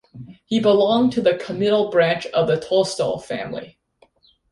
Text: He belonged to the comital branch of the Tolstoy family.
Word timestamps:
He 0.45 0.59
belonged 0.59 1.11
to 1.13 1.21
the 1.21 1.33
comital 1.33 1.91
branch 1.91 2.25
of 2.25 2.47
the 2.47 2.59
Tolstoy 2.59 3.19
family. 3.19 3.77